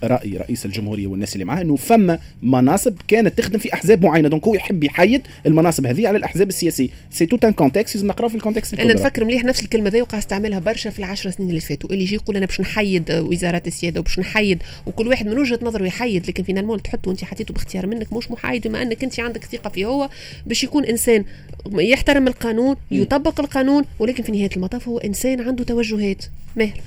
رأي 0.04 0.38
رئيس 0.38 0.66
الجمهورية 0.66 1.08
والناس 1.08 1.34
اللي 1.34 1.46
معاه 1.46 1.62
أنه 1.62 1.76
فما 1.76 2.20
مناصب 2.44 2.96
كانت 3.08 3.38
تخدم 3.38 3.60
في 3.60 3.74
أحزاب 3.74 4.06
معينة. 4.06 4.30
donc 4.30 4.48
هو 4.48 4.56
يحب 4.56 4.84
يحيد 4.84 5.22
المناصب 5.46 5.86
هذه 5.86 6.08
على 6.08 6.18
الأحزاب 6.18 6.50
السياسية. 6.50 6.90
c'est 7.12 7.26
tout 7.26 7.46
un 7.46 7.54
contexte 7.54 7.96
لازم 7.96 8.08
نقراه 8.08 8.28
في 8.28 8.36
ال 8.36 8.40
contexte 8.40 8.74
أنا. 8.74 8.94
نفكر 8.94 9.26
مليح 9.26 9.44
نفس 9.44 9.64
الكلمة 9.64 9.90
ذي 9.90 10.02
وقع 10.02 10.18
استعملها 10.18 10.60
برشا 10.60 10.90
في 10.90 11.00
العشر 11.00 11.30
سنين 11.30 11.50
اللي 11.50 11.60
فاتوا. 11.60 11.90
اللي 11.90 12.04
يجي 12.04 12.16
يقول 12.16 12.38
أنا 12.38 12.46
باش 12.46 12.62
نحيد 12.62 13.12
وزارات 13.12 13.68
السيادة 13.68 14.00
وباش 14.00 14.20
نحيد 14.20 14.64
وكل 14.86 15.08
واحد 15.08 15.28
من 15.28 15.40
وجهة 15.40 15.60
نظره 15.62 15.86
يحيد 15.86 16.28
لكن 16.28 16.44
finalement 16.44 16.82
تحطه 16.82 17.12
أنت 17.12 17.24
حطيته 17.24 17.54
باختيار 17.54 17.88
منك 17.88 18.14
مش 18.14 18.32
محايد. 18.32 18.68
بما 18.68 18.82
أنك 18.82 19.04
أنت 19.04 19.20
عندك 19.20 19.44
ثقة 19.44 19.70
فيه 19.70 19.86
هو 19.86 20.10
باش 20.46 20.64
يكون 20.64 20.86
إنسان 20.86 21.26
يحترم 21.74 22.28
القانون 22.28 22.76
يطبق 22.92 23.40
القانون 23.40 23.84
ولكن 24.00 24.24
في 24.24 24.32
نهاية 24.32 24.50
المطاف 24.56 24.88
هو 24.88 24.98
إنسان 24.98 25.42
عنده 25.42 25.64
توجهات. 25.64 26.26
ماهر. 26.56 26.82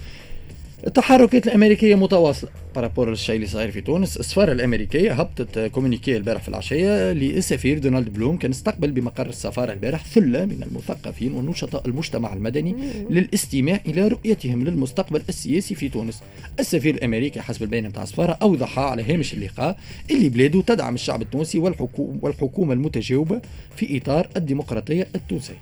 التحركات 0.86 1.46
الأمريكية 1.46 1.94
متواصلة. 1.94 2.50
par 2.74 2.85
rapport 2.85 3.10
للشيء 3.10 3.36
اللي 3.36 3.46
صاير 3.46 3.70
في 3.70 3.80
تونس 3.80 4.16
السفاره 4.16 4.52
الأمريكية 4.52 5.12
هبطت 5.12 5.58
communiqué 5.58 6.16
البارح 6.16 6.42
في 6.42 6.48
العشية 6.48 7.12
للسفير 7.12 7.78
دونالد 7.78 8.12
بلوم 8.12 8.36
كان 8.36 8.50
استقبل 8.50 8.90
بمقر 8.90 9.26
السفاره 9.26 9.72
البارح 9.72 10.04
ثلة 10.04 10.44
من 10.44 10.62
المثقفين 10.62 11.32
ونشطاء 11.32 11.88
المجتمع 11.88 12.32
المدني 12.32 12.74
للاستماع 13.10 13.80
إلى 13.86 14.08
رؤيتهم 14.08 14.64
للمستقبل 14.64 15.22
السياسي 15.28 15.74
في 15.74 15.88
تونس. 15.88 16.22
السفير 16.60 16.94
الأمريكي 16.94 17.40
حسب 17.40 17.62
البيان 17.62 17.84
نتاع 17.84 18.02
السفاره 18.02 18.38
أوضح 18.42 18.78
على 18.78 19.02
هامش 19.02 19.34
اللقاء 19.34 19.78
اللي 20.10 20.28
بلاده 20.28 20.62
تدعم 20.62 20.94
الشعب 20.94 21.22
التونسي 21.22 21.58
والحكومة 21.58 22.18
والحكومة 22.22 22.72
المتجاوبة 22.72 23.40
في 23.76 23.96
إطار 23.98 24.28
الديمقراطية 24.36 25.08
التونسية. 25.14 25.60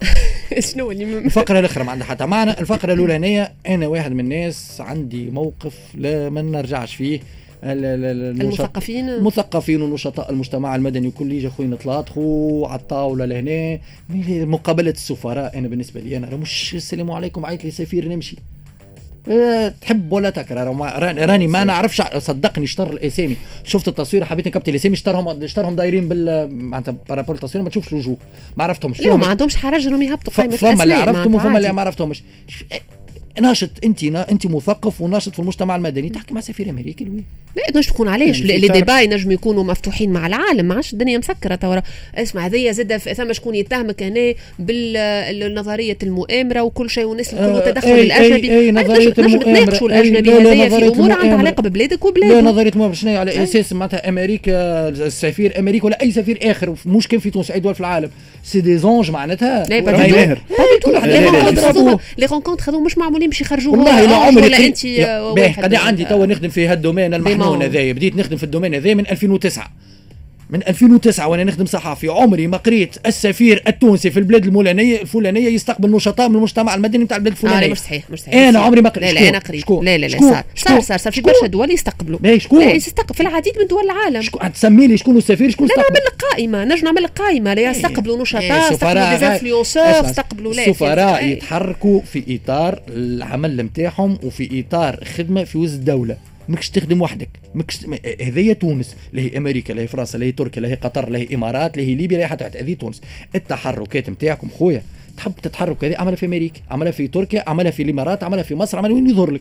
شنو 0.72 0.90
اللي 0.90 1.18
الفقرة 1.18 1.58
الأخرى 1.58 1.84
ما 1.84 1.92
عندها 1.92 2.06
حتى. 2.06 2.26
معنى 2.26 2.50
الفقرة 2.50 2.92
الأولانية. 2.92 3.52
أنا 3.66 3.86
واحد 3.86 4.12
من 4.12 4.20
الناس 4.20 4.80
عندي 4.80 5.30
موقف 5.30 5.78
لا 5.94 6.30
ما 6.30 6.42
نرجعش 6.42 6.94
فيه. 6.94 7.20
المثقفين؟ 7.64 9.08
المثقفين 9.08 9.82
ونشطاء 9.82 10.30
المجتمع 10.30 10.76
المدني 10.76 11.10
كل 11.10 11.32
يجي 11.32 11.50
خويا 11.50 11.68
نتلاطخوا 11.68 12.68
على 12.68 12.80
الطاولة 12.80 13.24
لهنا. 13.24 13.78
مقابلة 14.44 14.90
السفراء 14.90 15.58
أنا 15.58 15.68
بالنسبة 15.68 16.00
لي 16.00 16.16
أنا 16.16 16.36
مش 16.36 16.74
السلام 16.74 17.10
عليكم 17.10 17.46
عيط 17.46 17.64
لي 17.64 17.70
سفير 17.70 18.08
نمشي. 18.08 18.36
تحب 19.80 20.12
ولا 20.12 20.30
تكره؟ 20.30 20.64
راني 21.00 21.46
ما 21.46 21.64
نعرفش. 21.64 22.02
صدقني 22.18 22.66
شطر 22.66 22.92
الاسامي. 22.92 23.36
شفت 23.64 23.88
التصوير 23.88 24.24
حبيت 24.24 24.48
نكبت 24.48 24.68
الاسامي 24.68 24.96
شطرهم 24.96 25.46
شطرهم 25.46 25.76
دايرين 25.76 26.08
بال 26.08 26.48
معناتها 26.54 26.94
بارابول 27.08 27.36
التصوير 27.36 27.64
ما 27.64 27.70
تشوفش 27.70 27.92
الوجوه. 27.92 28.16
ما 28.56 28.64
عرفتهمش. 28.64 29.00
لا 29.00 29.16
ما 29.16 29.26
عندهمش 29.26 29.56
حرج 29.56 29.86
انهم 29.86 30.02
يهبطوا 30.02 30.32
قائمه 30.32 30.56
فما 30.56 30.82
اللي 30.82 30.94
عرفتهم 30.94 31.34
وفما 31.34 31.58
اللي. 31.58 31.72
ما 31.72 31.80
عرفتهمش. 31.80 32.22
ناشط 33.40 33.70
انت 33.84 34.04
انت 34.04 34.46
مثقف 34.46 35.00
وناشط 35.00 35.32
في 35.32 35.38
المجتمع 35.38 35.76
المدني 35.76 36.08
تحكي 36.08 36.34
مع 36.34 36.40
سفير 36.40 36.70
امريكي 36.70 37.04
لوي 37.04 37.24
لا 37.56 37.62
تنجم 37.72 37.92
تكون 37.92 38.08
علاش 38.08 38.40
يعني 38.40 38.58
لي 38.58 38.68
ديبا 38.68 39.00
ينجم 39.00 39.30
يكونوا 39.32 39.64
مفتوحين 39.64 40.10
مع 40.12 40.26
العالم 40.26 40.64
ما 40.66 40.74
عادش 40.74 40.92
الدنيا 40.92 41.18
مسكره 41.18 41.54
توا 41.54 41.80
اسمع 42.14 42.46
هذيا 42.46 42.72
زاد 42.72 42.96
ثم 42.96 43.32
شكون 43.32 43.54
يتهمك 43.54 44.02
هنا 44.02 44.34
بالنظريه 44.58 45.98
المؤامره 46.02 46.62
وكل 46.62 46.90
شيء 46.90 47.04
والناس 47.04 47.34
الكل 47.34 47.42
آه، 47.44 47.74
أي- 47.74 47.86
الاجنبي 47.86 48.48
أي- 48.48 48.50
أي. 48.50 49.10
تناقشوا 49.12 49.88
أي- 49.88 49.92
الاجنبي 49.92 50.30
لا- 50.30 50.38
لا، 50.54 50.66
نظرية 50.66 50.90
في 50.90 50.96
امور 50.98 51.12
عندها. 51.12 51.36
علاقه 51.38 51.60
ببلادك 51.62 52.02
لا 52.04 52.08
وبلادك 52.08 52.44
نظريه 52.46 52.72
مؤامره 52.76 52.94
شنو 52.94 53.16
على 53.18 53.42
أساس 53.42 53.72
معناتها 53.72 54.08
أمريكا 54.08 54.88
السفير 54.88 55.58
أمريكا 55.58 55.86
ولا 55.86 56.02
اي 56.02 56.10
سفير 56.12 56.38
اخر 56.42 56.74
مش 56.86 57.08
كان 57.08 57.20
في 57.20 57.30
تونس 57.30 57.50
اي 57.50 57.60
دول 57.60 57.74
في 57.74 57.80
العالم 57.80 58.10
سي 58.44 58.60
دي 58.60 58.78
زونج 58.78 59.10
معناتها 59.10 59.64
لا 59.68 59.80
با 59.80 59.92
ماهر. 59.92 60.42
دو 60.86 60.92
لا، 60.92 61.06
لا، 61.06 61.50
لا، 61.50 61.98
لي 62.18 62.26
رونكونت 62.26 62.70
مش 62.70 62.98
معمولين 62.98 63.23
باش 63.28 63.40
يخرجوا 63.40 63.72
والله 63.76 64.04
لا 64.06 64.16
عمري 64.16 64.42
ولا 64.46 64.66
أنت 64.66 64.84
يا- 64.84 65.18
آه، 65.18 65.34
باهي، 65.34 65.52
قد 65.52 65.74
عندي 65.74 66.04
توا 66.04 66.26
نخدم 66.26 66.48
في 66.48 66.66
هالدومين 66.66 67.14
المحنون. 67.14 67.62
هذايا 67.62 67.92
بديت 67.92 68.16
نخدم 68.16 68.36
في 68.36 68.44
الدومين 68.44 68.74
هذايا 68.74 68.94
من 68.94 69.06
2009 69.06 69.72
من 70.54 70.62
2009 70.68 71.28
وأنا 71.28 71.44
نخدم 71.44 71.66
صحافي 71.66 72.08
عمري 72.08 72.46
ما 72.46 72.56
قريت 72.56 72.96
السفير 73.06 73.62
التونسي 73.68 74.10
في 74.10 74.18
البلاد 74.18 74.46
المولانيه 74.46 75.02
الفلانية 75.02 75.48
يستقبل 75.48 75.90
نشطاء 75.90 76.28
من 76.28 76.36
المجتمع 76.36 76.74
المدني 76.74 77.04
نتاع 77.04 77.16
البلاد 77.16 77.34
لا 77.34 77.48
الفلانيه 77.48 77.72
مش 77.72 77.78
صحيح 77.78 78.10
مش 78.10 78.20
صحيح 78.20 78.34
مش 78.34 78.54
صحيح. 78.54 78.66
عمري 78.66 78.80
ما 78.80 78.88
قريت. 78.88 79.12
لا 79.12 79.12
لا 79.12 79.20
شكون؟ 79.20 79.28
أنا 79.28 79.38
قريت 79.38 79.60
شكون؟ 79.60 79.84
لا 79.84 79.98
لا 79.98 80.06
لا 80.06 80.08
شكون؟ 80.08 80.30
صار 80.30 80.44
صار 80.54 80.66
شكون؟ 80.66 80.80
صار 80.80 80.98
صار 80.98 81.12
في 81.12 81.20
شكون؟ 81.20 81.32
برشا 81.32 81.46
دول 81.46 81.70
يستقبلوا 81.70 82.38
شكون؟ 82.38 82.60
لا 82.60 82.72
يستقبل 82.72 83.14
في 83.14 83.20
العديد 83.20 83.58
من 83.58 83.66
دول 83.66 83.84
العالم 83.84 84.22
شكون 84.22 84.52
تسمي 84.52 84.86
لي 84.86 84.96
شكون 84.96 85.16
السفير 85.16 85.50
شكون 85.50 85.68
لا 85.68 85.74
نعمل 85.76 86.00
قائمة 86.30 86.64
نجم 86.64 86.84
نعمل 86.84 87.06
قائمة 87.06 87.54
لا 87.54 87.70
يستقبلوا 87.70 88.16
إيه، 88.16 88.22
نشطاء 88.22 88.72
يستقبلوا 88.72 89.10
des 89.10 89.24
influenceurs 89.24 89.82
يستقبلوا 90.04 90.54
لا 90.54 90.66
السفراء؟ 90.66 91.24
يتحركوا 91.24 92.00
في 92.00 92.40
إطار 92.44 92.82
العمل 92.88 93.56
نتاعهم 93.56 94.18
وفي 94.22 94.64
إطار 94.68 95.04
خدمه 95.16 95.44
في 95.44 95.58
وسط 95.58 95.74
الدولة 95.74 96.16
ماكش 96.48 96.70
تخدم 96.70 97.02
وحدك. 97.02 97.28
ماكش 97.54 97.78
هذيا 98.22 98.52
تونس 98.52 98.96
لا 99.12 99.22
هي 99.22 99.36
أمريكا 99.36 99.72
لا 99.72 99.82
هي 99.82 99.86
فرنسا 99.86 100.18
لا 100.18 100.26
هي 100.26 100.32
تركيا 100.32 100.62
لا 100.62 100.68
هي 100.68 100.74
قطر 100.74 101.08
لا 101.10 101.18
هي 101.18 101.34
إمارات 101.34 101.76
لا 101.76 101.82
هي 101.82 101.94
ليبيا 101.94 102.18
لا 102.18 102.24
هي 102.24 102.28
حتى 102.28 102.58
هذه 102.58 102.74
تونس. 102.74 103.00
التحركات 103.34 104.10
نتاعكم 104.10 104.48
خويا 104.58 104.82
تحب 105.16 105.32
تتحرك 105.42 105.84
هذه؟ 105.84 105.96
عملها 105.96 106.16
في 106.16 106.26
أمريكا 106.26 106.60
عملها 106.70 106.92
في 106.92 107.08
تركيا 107.08 107.44
عملها 107.46 107.70
في 107.70 107.82
الإمارات 107.82 108.24
عملها 108.24 108.42
في 108.42 108.54
مصر 108.54 108.78
عملها 108.78 108.94
وين 108.94 109.10
يظهر 109.10 109.30
لك. 109.30 109.40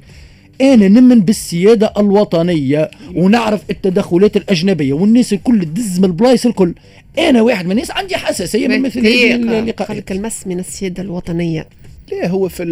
أنا 0.62 0.88
نمن 0.88 1.20
بالسيادة 1.20 1.94
الوطنية 1.98 2.92
ونعرف 3.16 3.62
التدخلات 3.70 4.38
الأجنبية 4.38 4.94
والناس 4.94 5.34
الكل 5.34 5.66
تدز 5.66 6.00
من 6.00 6.06
البلايص 6.06 6.46
الكل. 6.46 6.74
أنا 7.18 7.42
واحد 7.42 7.66
من 7.66 7.72
الناس 7.72 7.92
عندي 7.92 8.18
حساسية 8.18 8.68
من 8.68 8.82
مثل 8.82 9.02
لك 9.90 10.12
المس 10.12 10.48
من 10.48 10.60
السيادة 10.60 11.04
الوطنية. 11.04 11.68
لا 12.12 12.28
هو 12.28 12.50
في 12.50 12.64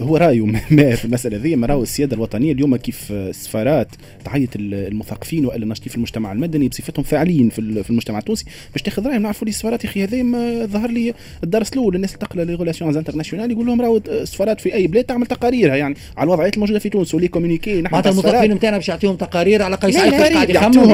هو 0.00 0.16
رأيه 0.16 0.44
ما 0.70 0.94
في 0.96 1.04
المسألة 1.04 1.36
ذي 1.36 1.56
ما 1.56 1.66
راهو 1.66 1.82
السيادة 1.82 2.16
الوطنية 2.16 2.52
اليوم 2.52 2.76
كيف 2.76 3.12
السفارات 3.12 3.88
تعيط 4.24 4.56
ال- 4.56 4.74
المثقفين 4.74 5.46
وإلا 5.46 5.62
الناشطين 5.62 5.88
في 5.88 5.96
المجتمع 5.96 6.32
المدني 6.32 6.68
بصفتهم 6.68 7.02
فاعلين 7.04 7.48
في 7.48 7.58
ال- 7.58 7.84
في 7.84 7.90
المجتمع 7.90 8.18
التونسي 8.18 8.44
باش 8.72 8.82
تاخذ 8.82 9.06
رأيهم 9.06 9.22
نعرفوا 9.22 9.44
لي 9.46 9.50
السفارات 9.50 9.84
يا 9.84 9.88
أخي 9.90 10.04
هذا 10.04 10.22
ظهر 10.66 10.90
لي 10.90 11.14
الدرس 11.44 11.72
الأول 11.72 11.96
الناس 11.96 12.14
اللي 12.14 12.26
تقرا 12.26 12.44
les 12.44 12.54
relations 12.54 12.96
internationales 12.96 13.50
يقول 13.50 13.66
لهم 13.66 13.80
راهو 13.80 13.96
السفارات 14.08 14.60
في 14.60 14.74
أي 14.74 14.86
بلاد 14.86 15.04
تعمل 15.04 15.26
تقاريرها 15.26 15.76
يعني 15.76 15.94
على 16.16 16.26
الوضعيات 16.26 16.54
الموجوده 16.54 16.78
في 16.78 16.88
تونس 16.88 17.14
و 17.14 17.17
les 17.17 17.28
communiqués 17.28 17.80
نحن 17.82 17.92
معناتها. 17.92 18.10
المثقفين 18.10 18.52
نتاعنا 18.52 18.76
باش 18.76 18.88
يعطيهم 18.88 19.16
تقارير 19.16 19.62
على 19.62 19.76
قيس 19.76 19.96
قاعد 19.96 20.48
du 20.48 20.54
tout. 20.74 20.86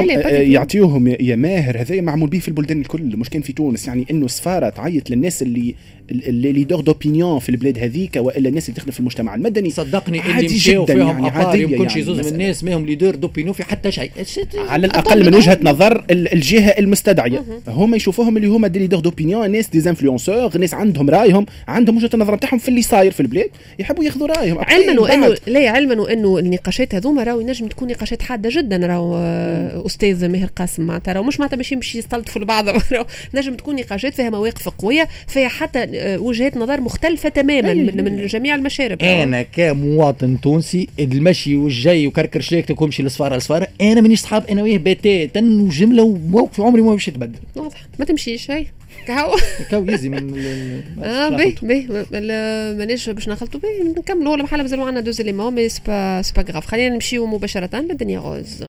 يعطيوهم 0.51 1.07
يا 1.07 1.35
ماهر 1.35 1.81
هذا 1.81 2.01
معمول 2.01 2.29
به 2.29 2.39
في 2.39 2.47
البلدان 2.47 2.81
الكل 2.81 3.17
مش 3.17 3.29
كان 3.29 3.41
في 3.41 3.53
تونس 3.53 3.87
يعني 3.87 4.05
إنه 4.11 4.25
السفارة 4.25 4.69
تعيط 4.69 5.09
للناس 5.09 5.41
اللي 5.41 5.75
اللي 6.11 6.51
leaders 6.51 6.81
d'opinion 6.81 7.39
في 7.39 7.49
البلاد 7.49 7.79
هذيك 7.79 8.15
وإلا 8.15 8.49
الناس 8.49 8.69
اللي 8.69 8.77
تخدم 8.79 8.91
في 8.91 8.99
المجتمع. 8.99 9.35
المدني 9.35 9.69
صدقني 9.69 10.19
اللي 10.21 10.33
عادي 10.33 10.55
مشاو 10.55 10.85
جداً 10.85 10.93
فيهم 10.93 11.07
يعني، 11.07 11.29
عادية 11.29 11.61
يمكنش 11.63 11.89
يعني 11.91 12.01
يزوز 12.01 12.19
من. 12.19 12.27
الناس 12.27 12.63
ماهم 12.63 12.85
leaders 12.85 13.15
d'opinion 13.15 13.53
في 13.53 13.63
حتى 13.63 13.91
شيء. 13.91 14.11
على 14.55 14.87
الأقل 14.87 15.25
من 15.25 15.35
وجهة 15.35 15.59
نظر 15.63 16.05
ال- 16.11 16.33
الجهة 16.33 16.69
المستدعية. 16.69 17.43
هم 17.67 17.95
يشوفوهم 17.95 18.37
اللي 18.37 18.47
هما 18.47 18.67
des 18.67 18.79
leaders 18.79 18.99
d'opinion 18.99 19.51
ناس 19.51 19.67
des 19.67 19.85
influenceurs 19.85 20.57
ناس 20.57 20.73
عندهم 20.73 21.09
رأيهم 21.09 21.45
عندهم 21.67 21.97
وجهة 21.97 22.09
النظر 22.13 22.35
نتاعهم 22.35 22.57
في 22.59 22.69
اللي 22.69 22.81
صاير 22.81 23.11
في 23.11 23.19
البلاد 23.19 23.49
يحبوا 23.79 24.03
ياخذوا 24.03 24.27
رأيهم. 24.27 24.57
علما 24.59 25.01
وانه 25.01 25.35
لا 25.47 25.69
علما 25.69 26.01
وإنه 26.01 26.37
النقاشات 26.39 26.95
هذوما 26.95 27.23
راهو 27.23 27.39
ينجم 27.39 27.67
تكون 27.67 27.87
نقاشات 27.87 28.21
حادة 28.21 28.49
جدا 28.53 28.77
راهو 28.77 29.15
آه، 29.17 29.85
أستاذ 29.85 30.27
ماهر 30.27 30.49
قاسم. 30.55 30.83
معناتها 30.83 31.13
راهو 31.13 31.23
مش 31.23 31.39
معناتها 31.39 31.57
باش 31.57 31.95
يستلطفوا 31.95 32.41
لبعض 32.41 32.65
نجم 33.35 33.53
تكون 33.53 33.75
نقاشات 33.75 34.13
فيها 34.13 34.29
مواقف 34.29 34.69
قوية 34.69 35.07
فيها 35.27 35.47
حتى 35.47 35.96
آه، 35.99 36.17
وجهات 36.19 36.57
نظر 36.57 36.81
مختلفة 36.81 37.29
تماما 37.29 37.73
من, 37.73 38.03
من 38.03 38.25
جميع 38.27 38.55
المشارب. 38.55 39.01
أنا 39.03 39.41
كمواطن 39.41 40.41
تونسي 40.41 40.87
المشي 40.99 41.55
والجاي 41.55 42.07
وكركر 42.07 42.41
شريكتك 42.41 42.81
وامشي 42.81 43.03
للسفاره 43.03 43.35
للسفاره 43.35 43.67
أنا 43.81 44.01
مانيش 44.01 44.19
صحاب 44.19 44.43
أنا 44.49 44.63
وياه 44.63 44.77
بتاتا 44.77 45.39
وجملة 45.41 46.03
وموقف 46.03 46.61
عمري 46.61 46.81
ما 46.81 46.91
باش 46.91 47.07
يتبدل 47.07 47.39
واضح. 47.55 47.77
ما 47.99 48.05
تمشيش 48.05 48.51
هاي. 48.51 48.67
كهو. 49.07 49.35
كاو 49.71 49.85
يزي 49.89 50.09
من 50.09 50.17
ال- 50.17 50.81
آه 51.03 51.29
باهي 51.29 51.87
ما- 52.11 52.73
مانيش 52.73 53.09
باش 53.09 53.29
نخلطوا 53.29 53.59
باهي. 53.59 53.83
نكملوا 53.97 54.31
ولا 54.33 54.43
بحال 54.43 54.61
مازالوا 54.61 54.85
عندنا 54.85 55.01
دوز 55.01 55.21
ليمون 55.21 55.53
مي 55.55 55.69
سبا 55.69 56.21
سبا 56.21 56.45
غاف 56.51 56.65
خلينا 56.65 56.93
نمشيو 56.95 57.25
مباشرة 57.25 57.75
للدنيا 57.79 58.19
غوز. 58.19 58.63